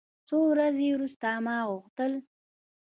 [0.27, 2.13] څو ورځې وروسته ما غوښتل.